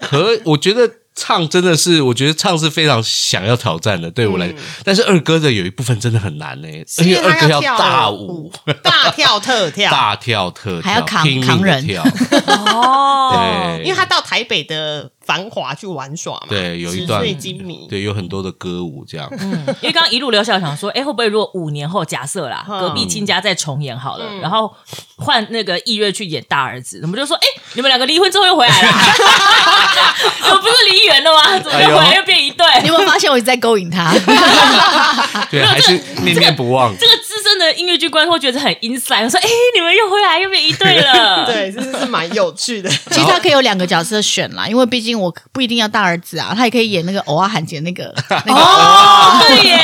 [0.00, 4.54] 可我觉得唱真的是，我觉得唱是非常想要挑战的，对我来。
[4.84, 8.26] 但是二哥的有一部分真的很难呢、因为嗯是因为二哥要跳大舞。
[8.26, 8.52] 舞、
[8.82, 11.86] 大跳特跳，大跳特跳，还要扛扛人。
[11.86, 12.02] 跳。
[12.46, 19.28] 哦，对，因为他到台北的繁华去玩耍嘛，对有一段纸醉金迷，对有很多的歌舞这样。
[19.40, 24.72] 嗯因为刚刚一路聊下来，想说，哎，会不会如果五年后假设啦，嗯隔壁亲家再重演好了，然后
[25.16, 28.88] 换那个易月去演大儿子，我们就说，哎，你们两个离婚之后又回来了，
[30.44, 31.58] 你们不是离缘了吗？
[31.58, 32.64] 怎么又回来又变一对？
[32.82, 34.12] 你有没有发现我一直在勾引他？
[35.50, 36.94] 对，还是念念不忘。
[36.96, 37.12] 这个
[37.66, 42.88] 的音乐剧观众会觉得很 inside，我说，哎，你们又回来又变一对了， 对，真的是蛮有趣的。
[43.10, 48.60] 其实他可以有两个角色选啦，因为毕竟我不一定要大儿子啊，他也可以演那个偶尔罕姐那个那个。
[48.60, 49.78] 哦，对耶，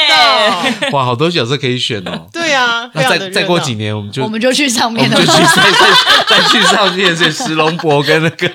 [0.92, 2.28] 哇，好多角色可以选哦。
[2.32, 5.16] 对啊，非那再再过几年，我们就我们就去上面了。
[5.16, 5.22] 就。
[5.32, 8.48] 去再再再去上面是石龙伯跟那个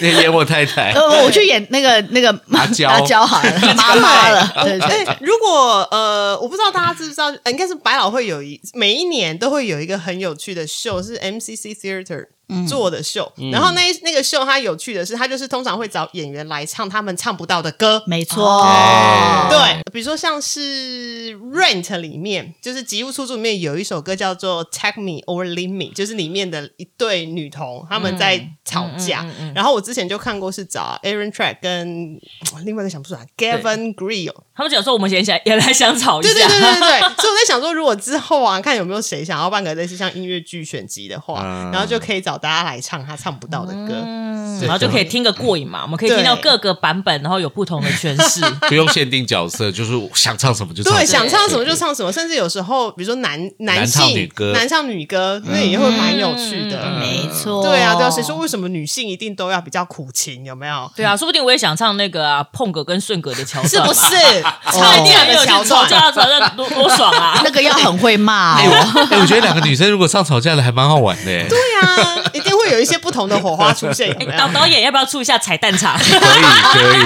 [0.00, 0.90] 那个演我太太。
[0.98, 2.88] 呃，我去演那个那个阿娇。
[2.90, 4.78] 阿娇好了，妈妈了，对
[5.20, 12.26] 如果呃，我不知道大家知不知道，呃应该是百老汇有一每一年都会有一个很有趣的秀，是 MCC Theater
[12.68, 13.30] 做的秀。
[13.52, 18.02] 然后那那个秀它有趣的是，它就是通常会找演员来唱他们唱不到的歌。
[18.06, 18.62] 没错。
[18.62, 29.26] 哎对，比如说像是 Rent 里面，就是《吉屋出租》里面有一首歌叫做《Take Me or Leave Me》，就是里面的一对女童他们在吵架。
[29.54, 32.18] 然后我之前就看过是找 Aaron Track 跟
[32.64, 41.70] 另外一个想不出来 Gavin Greel，他们讲说我们也想也来想吵一下，对对对对对， 所以我在想说，如果之后啊，看有没有谁想要办个类似像音乐剧选集的话，嗯。
[41.72, 43.94] 然后就可以找大家来唱他唱不到的歌。
[44.04, 44.24] 嗯
[44.60, 45.80] 然后就可以听个过瘾嘛。
[45.82, 48.40] 我们可以听到各个版本，然后有不同的诠释。
[48.68, 50.94] 不用限定角色，就是想唱什么就唱。
[50.94, 56.80] 对，想唱什么就唱什么，甚至有时候，比如说男男性男唱女歌男唱女歌，那也会蛮有趣的。
[56.84, 60.44] 嗯没错，对啊，对啊，谁说为什么女性一定都要比较苦情？
[60.44, 60.90] 有没有？
[60.94, 64.16] 对啊，说不定我也想唱那个啊碰哥跟顺哥的桥段，是不是？？
[64.70, 67.40] 唱一定很有的桥段，吵段，架吵架多多爽啊！
[67.44, 68.92] 那个要很会骂哎、哦。
[68.94, 71.24] 我哎我觉得两个女生如果唱吵架的还蛮好玩的。
[71.24, 74.38] 对啊，一定会有一些不同的火花出现， 有没有？
[74.38, 75.98] 导导演要不要出一下彩蛋场？
[75.98, 77.04] 可以可以，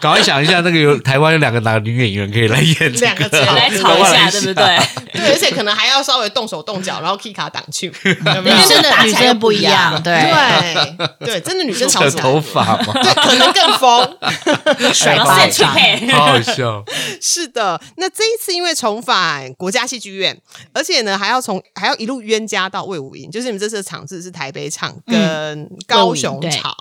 [0.00, 4.54] 赶快想一下，那个有台湾有两个男女演员可以来演这两个来吵一下，对不对？
[4.54, 10.30] 对对，而且可能还要稍微动手动脚，然后 key 卡挡去，有没有女生的打起来女生不一样，对，
[11.18, 14.16] 对对，真的女生扯吵起来头发嘛，对，可能更疯。
[14.92, 16.84] 甩巴掌，再去配，好好笑。
[17.20, 20.36] 是的，那这一次因为重返国家戏剧院，
[20.74, 26.76] 而且呢还要从还要一路冤家到魏武营，就是你们这次的场次是台北场跟高雄场，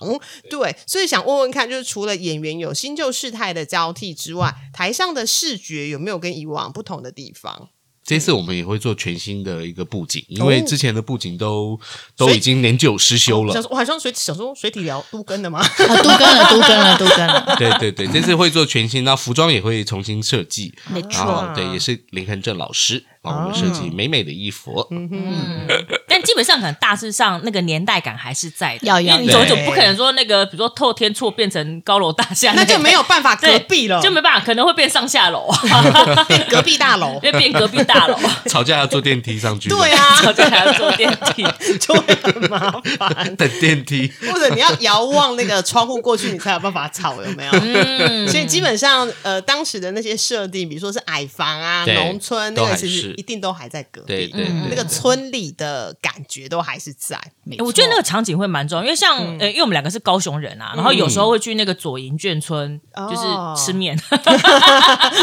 [0.50, 7.70] 对，所以想问问看，就是除了演员有新旧事态的交替之外，台上的视觉有没有跟以往不同的地方？
[8.04, 11.80] 这次我们也会做全新的一个布景，因为之前的布景都
[12.16, 13.52] 都已经年久失修了。
[13.52, 15.60] 想说，我好像水想说水体疗都跟的吗？
[15.60, 20.72] 啊，都跟了，都跟了，都跟了，对对对，这次会做全新，那服装也会重新设计。
[20.94, 21.52] 没错。
[21.56, 24.86] 对，也是林恒正老师帮我们设计美美的衣服。
[24.92, 25.68] 嗯
[26.08, 35.50] 但基本上可能大致上那个年代感还是在的，要要因为你总对总不可能说那个，比如说透天厝变成高楼大厦，那就没有办法隔对壁了，就没办法，可能会变上下楼，
[36.30, 37.20] 变隔壁大楼。
[37.24, 41.44] 因为变隔壁大楼，吵架要坐电梯上去，对，啊， 吵架还要坐电梯。
[41.80, 43.36] 就会很麻烦。
[43.36, 44.12] 等电梯。
[44.32, 47.52] 或者你要遥望那个窗户过去，你才有办法吵，有没有？
[47.54, 57.20] 嗯所以基本上，呃，当时的那些设定，比如说是矮房啊、对农村，那都还个其实是一定都还在隔壁，对对嗯那个村里的感觉都还是在。
[57.60, 57.98] 我觉得那错。
[57.98, 63.10] 个场景会蛮重要，因为像、呃，因为我们两个是高雄人啊，然后有时候会去那个左营眷村，哦。
[63.10, 63.96] 就是吃面，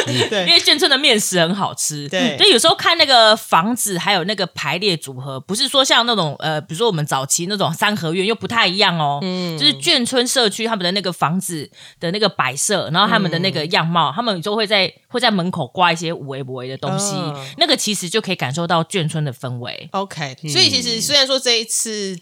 [0.06, 2.08] 因 对，为眷村的面食很好吃。
[2.08, 2.36] 对。
[2.38, 9.18] 所以有时候看那个房子还有那个排列组合，不是说像那种呃，比如说我们早期那种三合院又不太一样哦。
[9.22, 17.34] 嗯，就是眷村社区他们的那个房子的那个摆设，然后他们的那个样貌，他们就会在会在门口挂一些五维五维的东西，嗯。
[17.58, 19.88] 那个其实就可以感受到眷村的氛围。
[19.90, 22.16] OK，所以其实虽然说这一次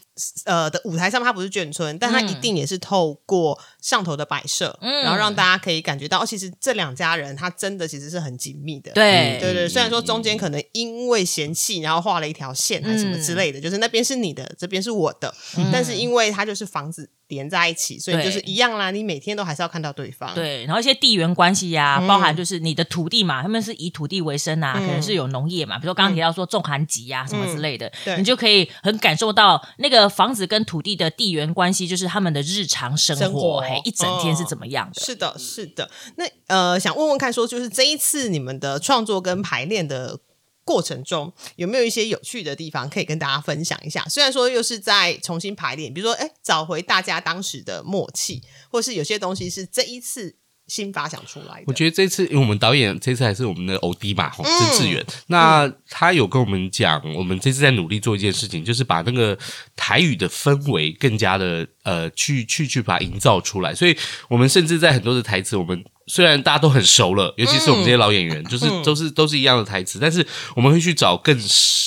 [0.44, 5.02] 呃的舞台上面它不是眷村，但它一定也是透过上头的摆设，嗯。
[5.02, 8.92] 然后让大家可以感觉到，哦，其实这两家人他真的其实是很紧密的。
[8.92, 15.34] 对对对，虽然说中间可能因为嫌弃，然后画了一条线还是什么之类的，就是那边是你的，这边是我的，
[15.72, 20.34] 但是因为它就是房子连在一起，所以就是一样啦，你每天都还是要看到对方。
[20.34, 28.16] 对，然后一些地缘关系呀、包含就是你的土地嘛，他们是以土地为生啊，可能是有农业嘛，比如说刚刚提到说种寒集呀、什么之类的，对。
[28.18, 35.00] 你就可以很感受到那个房子跟土地的地缘关系，就是他们的日常生活，生活嘿，一整天是怎么样的？
[35.00, 35.90] 是的，是的。
[36.16, 40.18] 那呃，想问问看说就是这一次你们的创作跟排练的
[40.64, 44.04] 过程中，有没有一些有趣的地方可以跟大家分享一下？
[44.08, 50.36] 虽然说又是在重新排练，比如说，哎，找回大家当时的默契，或是有些东西是这一次
[50.70, 51.64] 新发想出来的。
[51.66, 59.36] 我觉得这次，因为我们导演这次还是我们的欧弟嘛，吼嗯郑志远，那他有跟我们讲，我们这次在努力做一件事情，就是把那个
[59.74, 63.74] 台语的氛围更加的呃，去去去把它营造出来。
[63.74, 63.96] 所以
[64.28, 71.36] 我们甚至在很多的台词，我们虽然大家都很熟了，尤其是我们这些老演员，就是都是都是一样的台词，但是我们会去找更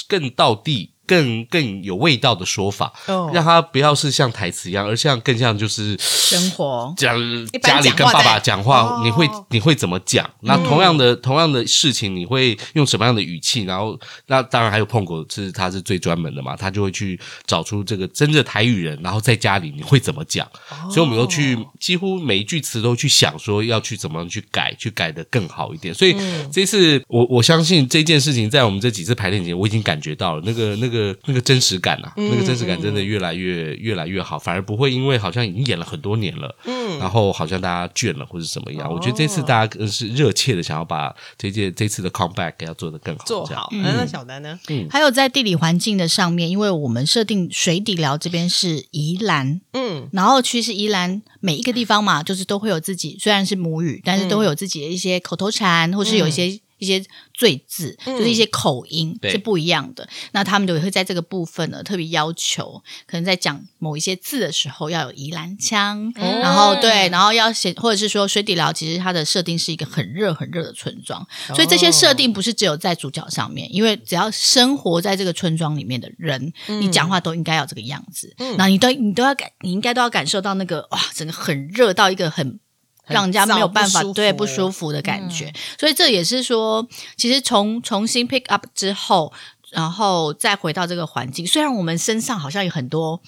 [0.09, 0.92] 更到地。
[1.05, 7.17] 更更有味道的说法，哦让他不要是像台词一样，而像更像就是生活讲
[7.61, 10.29] 家里跟爸爸讲话你会你会怎么讲？
[10.41, 13.63] 那同样的、同样的事情，你会用什么样的语气？
[13.63, 20.47] 然后，那当然还有碰狗是他是最专门的嘛，他就会去找出这个真的台语人，然后在家里你会怎么讲？
[20.89, 25.93] 所以我们都去几乎每一句词都去想说要去怎么样去改，去改的更好一点。
[25.93, 26.15] 所以
[26.51, 30.92] 这次我我相信这件事情在我们这几次排练前，我已经感觉到了那个那个
[31.25, 38.91] 那个真实感啊，那个真实感真的越来越越来越好，反而不会因为好像已经演了很多年了，嗯，然后好像大家倦了或者怎么样。
[38.91, 43.69] 我觉得这次大家更是热切的想要把这件这次的 comeback 要做得更好，这样做好。
[43.71, 44.59] 嗯那小丹呢？
[44.69, 56.59] 嗯还有在地理环境的上面，因为我们设定水底寮这边是宜兰，嗯，然后其实宜兰每一个地方嘛，就是都会有自己，虽然是母语，但是都会有自己的一些口头禅，或是有一些。
[56.83, 60.07] 一些赘字，就是一些口音、是不一样的。
[60.33, 82.59] 那他们就会在这个部分呢，特别要求，可能在讲某一些字的时候要有宜兰腔，然后对，然后要写，或者是说水底寮其实它的设定是一个很热很热的村庄，所以这些设定不是只有在主角上面，因为只要生活在这个村庄里面的人，你讲话都应该要这个样子，然后你都你都要感，你应该都要感受到那个哇，整个很热到一个很。
[83.07, 86.87] 让人家没有办法对不舒服的感觉，所以这也是说，
[87.17, 89.33] 其实从重新 pick up 之后，
[89.71, 93.21] 然后再回到这个环境，虽然我们身上好像有很多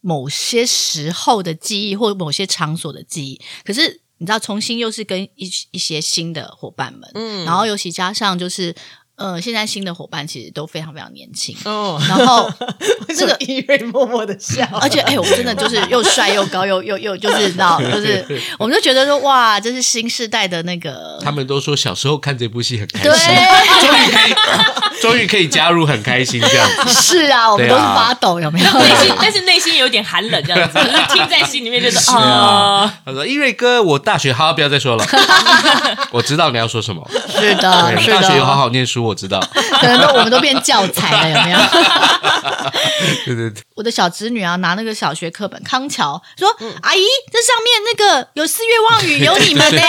[0.00, 8.74] 某些时候的记忆或某些场所的记忆，可是你知道，重新又是跟一一些新的伙伴们，嗯，然后尤其加上就是。
[9.22, 12.50] 呃，现在新的伙伴其实都非常非常年轻，哦， 然后
[13.16, 14.66] 这个伊瑞默默的笑？
[14.80, 18.24] 而且哎，我真的就是又帅又高又又又就是你知道，就是
[18.58, 23.34] 我们就觉得说哇，这是新时代的那个他们都说小时候看这部戏很开对，心，
[23.80, 24.34] 终于可以，
[25.00, 26.92] 终于可以加入，很开心这样子。
[27.02, 28.72] 是啊，我们都是发抖，有没有？
[28.78, 35.04] 内心，但是内心有点寒冷，这样子，就是听在心里面就是啊啊，他说：“伊瑞哥，我大学好，不要再说了，
[36.10, 37.08] 我知道你要说什么。
[37.38, 39.38] 是的，对是大学有好，好念书，我知道。
[39.78, 41.58] 可能都我们都变教材了， 有没有？
[43.24, 46.48] 对对对，我的小侄女啊，拿那个小学课本，康桥说
[46.82, 49.82] ：“阿姨，这上面那个有四月望语，有你们呢。”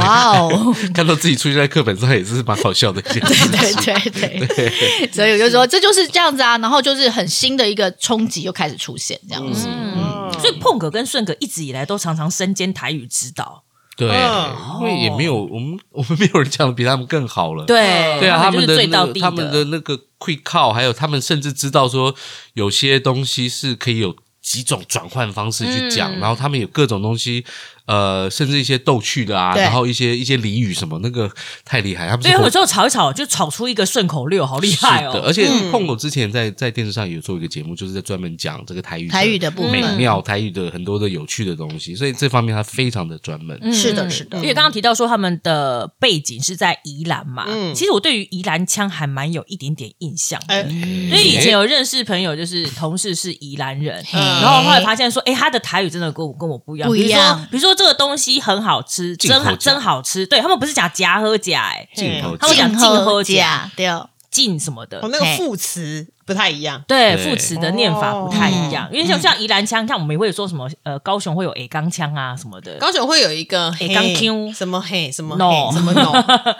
[0.00, 0.74] 哇哦！
[0.92, 3.50] 看到自己出现在课本上也是蛮好笑的一件事情。
[3.52, 9.68] 对对对，所以我就说这就是这样子啊，然后就是很新的一个冲击又开始出现这样子。
[9.68, 13.62] 嗯，所以碰哥跟顺哥一直以来都常常身兼台语指导，
[14.06, 14.56] 对，嗯。
[14.80, 17.64] 因为也没有我们 我们没有人讲的比他们更好了。
[17.66, 18.80] 对对啊，他们的。
[19.20, 22.14] 他们的那个 quick call，还有他们甚至知道说
[22.54, 26.20] 有些东西是可以有几种转换方式去讲，嗯。
[26.20, 27.44] 然后他们有各种东西，
[27.86, 29.62] 呃，甚至一些逗趣的啊，对。
[29.62, 31.30] 然后一些一些俚语什么，那个
[31.64, 35.22] 太厉害，他们对，是有时候吵一吵就吵出一个顺口溜，好厉害是的，哦！
[35.26, 39.72] 而且碰狗之前在在电视上有做一个节目，就是在专门讲这个台语台语的部分。
[39.72, 43.58] 美妙台语的很多的有趣的东西，所以这方面他非常的专门。
[43.62, 43.72] 嗯。
[43.72, 44.38] 是的是的。
[44.38, 47.74] 因为刚刚提到说他们的背景是在宜兰嘛，嗯。
[47.74, 50.54] 其实我对于宜兰腔还蛮有一点点印象的。
[50.54, 50.62] 哎。
[50.62, 54.20] 因为以前有认识朋友，就是同事是宜兰人，嗯。
[54.42, 56.88] 然后后来发现说，哎，他的台语真的跟我跟我不一样。
[56.88, 57.46] 不一样。
[57.50, 60.26] 比如说，比如说这个东西很好吃，真真好吃。
[60.26, 61.88] 对他们不是讲夹喝夹，哎，
[62.38, 63.86] 他们讲静静喝家甲、对。
[63.88, 64.98] 哦，进什么的。
[65.00, 65.08] 哦，。
[65.10, 66.80] 那个副词不太一样。
[66.86, 67.30] 对对。
[67.30, 76.12] 副词的念法不太一样，因为嗯像像宜兰腔，像我们也会说什么呃高雄会有 A 钢腔啊什么的，高雄会有一个 A 钢 Q 什么嘿什么 No 什么 no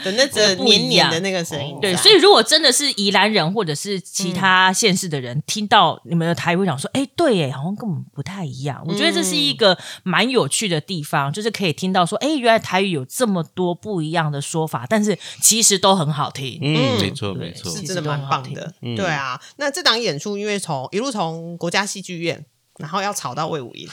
[0.02, 0.80] 的那个不一样。
[0.80, 8.82] 黏黏的那个声音在，对，所以如果真的是宜兰人或者是其他县市的人、听到你们的台语，会讲说，哎，对耶，好像跟我们不太一样。
[8.86, 16.58] 我觉得这是一个蛮有趣的地方，就是可以听到说，哎，原来台语有这么多不一样的说法，但是其实都很好听。
[16.62, 17.00] 嗯，嗯。
[17.00, 17.70] 没错对没错。
[17.70, 17.82] 是。
[17.82, 18.72] 真的蛮棒的。
[18.82, 18.96] 嗯。
[18.96, 22.46] 对啊，那这档演出因为从一路从国家戏剧院。
[22.80, 23.88] 然后要吵到魏武营，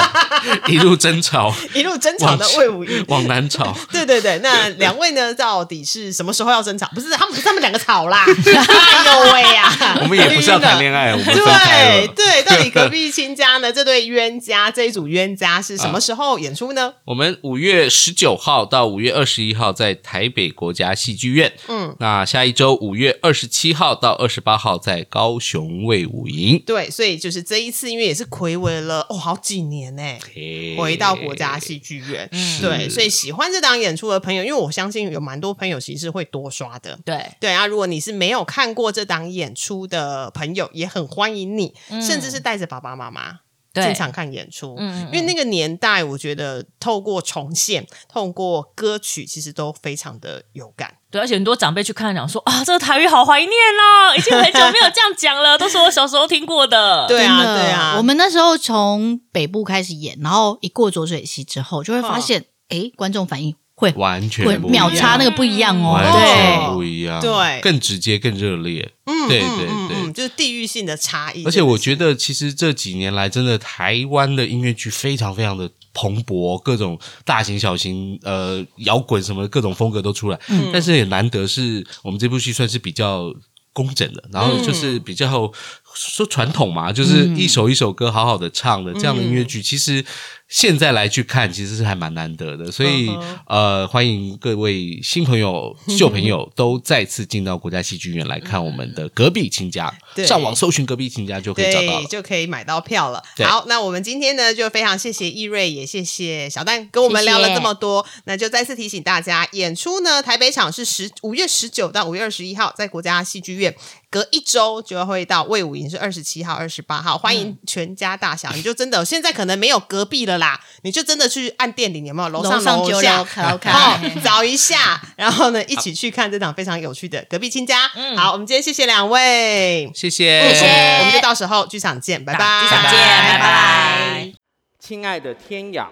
[0.68, 3.04] 一路争吵， 一路争吵的魏武营。
[3.08, 3.76] 往南吵。
[3.90, 5.34] 对对对，那两位呢？
[5.34, 6.88] 到底是什么时候要争吵？
[6.94, 8.24] 不是他们，他们两个吵啦！
[8.26, 9.98] 哎呦喂呀！
[10.00, 11.26] 我们也不是要谈恋爱，我们。
[11.26, 13.72] 对对，到底隔壁亲家呢？
[13.72, 16.92] 这对冤家，这一组冤家是什么时候演出呢？
[17.04, 26.62] 我们五月十九号到五月二十一号在台北国家戏剧院，嗯，那下一周五月二十七号到二十八号在高雄魏武营。
[26.64, 30.02] 对，所以就是这一次，因为也是暌违了哦好几年呢，
[30.34, 32.28] 嘿回到国家戏剧院。
[32.60, 36.98] 对，所以喜欢这档演出的朋友，因为我相信有蛮多朋友其实是会多刷的。
[37.06, 43.40] 对，对啊，如果你是没有看过这档演出的朋友，也很欢迎你，甚至是带着爸爸妈妈
[43.72, 44.76] 对进场看演出。
[44.78, 50.96] 嗯因为那个年代，我觉得透过重现、透过歌曲，其实都非常的有感。
[51.12, 57.04] 对，而且很多长辈去看讲说啊，这个台语好怀念哦，已经很久没有这样讲了，都是我小时候听过的。
[57.06, 65.92] 对啊，对啊，我们那时候从北部开始演，然后一过浊水溪之后，就会发现，哎，观众反应会完全会不一样秒差那个不一样哦。
[65.92, 68.90] 完对全，不一样，对更直接、更热烈。
[69.04, 71.44] 嗯对对对嗯就是地域性的差异。
[71.44, 80.40] 而且我觉，得，其实这几年来，真的台湾的音乐剧非常非常的蓬勃，各种大型、小型，呃，摇滚什么各种风格都出来。
[80.48, 80.70] 嗯。
[80.72, 83.32] 但是也难得是我们这部戏算是比较
[83.72, 85.02] 工整的，然后就是嗯。
[85.04, 85.52] 比较
[85.94, 89.46] 说传统嘛，就是一首一首歌好好的唱的这样的音乐嗯。
[89.46, 90.04] 剧，其实
[90.52, 92.70] 现在来去看，其实是还蛮难得的。
[92.70, 102.04] 所以嗯呃，欢迎各位新朋友、旧朋友都再次进到国家戏剧院来看我们的隔壁亲家，对上网搜寻隔壁亲家就可以找到。
[102.04, 103.22] 就可以买到票了。
[103.34, 108.04] 对好，那我们今天呢，就非常谢谢易瑞，也谢谢小蛋跟我们聊了这么多。
[108.24, 113.74] 那就再次提醒大家，演出呢，台北场是十五月十九到五月二十一号，在国家戏剧院。
[114.10, 118.52] 隔一周就会到魏武营，是二十七号、二十八号，欢迎全家大小。
[118.52, 127.88] 你就真的现在可能没有隔壁了啦，你就真的去按店里有没有楼上楼下楼卡拉 OK 哦，找一下，然后呢一起去看这场非常有趣的隔壁亲家。
[128.16, 130.66] 好，我们今天谢谢两位，谢谢，谢谢
[130.98, 134.32] 我们就到时候剧场见，拜拜，剧场见，拜拜。
[134.80, 135.88] 亲爱的天养，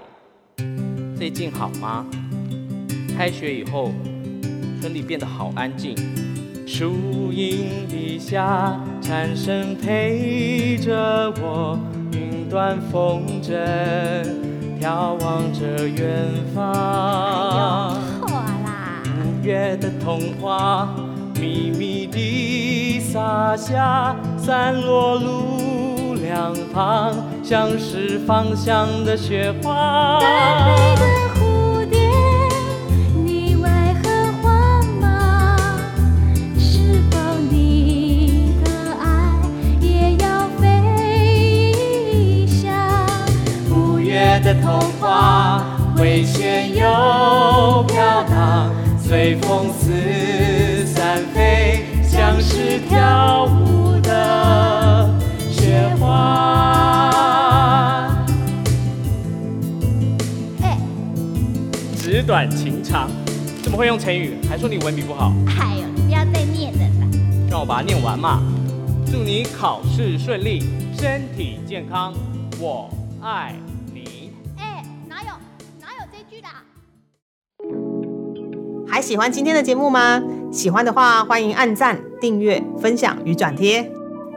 [1.16, 2.05] 最近好吗？
[3.16, 3.92] 开学以后，
[4.80, 5.94] 村里变得好安静。
[6.72, 11.76] 树荫底下，蝉声陪着我，
[12.12, 13.52] 云端风筝
[14.80, 17.96] 眺望着远方。
[18.20, 20.94] 错啦，五月的童话，
[21.40, 27.12] 密密地洒下，散落路两旁，
[27.42, 30.20] 像是芳香的雪花。
[63.81, 67.09] 会用成语，还说你文笔不好，哎呦，你不要再念了啦。
[67.51, 68.43] 让我把它念完嘛。
[69.11, 70.62] 祝你考试顺利，
[70.99, 72.12] 身体健康，
[72.61, 72.91] 我
[73.22, 73.55] 爱
[73.95, 74.33] 你。
[74.59, 75.28] 哎，哪有
[75.81, 76.62] 哪有这句的啊？
[78.87, 80.22] 还喜欢今天的节目吗？
[80.53, 83.91] 喜欢的话，欢迎按赞、订阅、分享与转贴。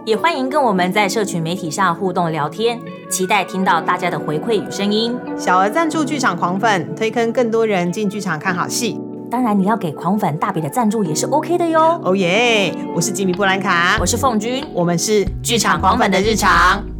[0.05, 2.79] 也欢迎跟我们在社群媒体上互动聊天，
[3.09, 5.13] 期待听到大家的回馈与声音。
[5.37, 8.97] 小额赞助剧场狂粉，推坑更多人进剧场看好戏。
[9.33, 11.99] 当然，你要给狂粉大笔的赞助也是 OK 的哟。
[12.03, 12.71] 哦耶！
[12.93, 16.92] 我是吉米布兰卡，我是凤君，我们是剧场狂粉的日常。